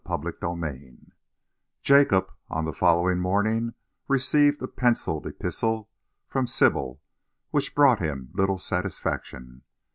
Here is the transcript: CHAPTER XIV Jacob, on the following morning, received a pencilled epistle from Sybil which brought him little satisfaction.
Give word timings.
CHAPTER 0.07 0.31
XIV 0.33 1.11
Jacob, 1.83 2.31
on 2.49 2.65
the 2.65 2.73
following 2.73 3.19
morning, 3.19 3.75
received 4.07 4.59
a 4.63 4.67
pencilled 4.67 5.27
epistle 5.27 5.91
from 6.27 6.47
Sybil 6.47 6.99
which 7.51 7.75
brought 7.75 7.99
him 7.99 8.31
little 8.33 8.57
satisfaction. 8.57 9.61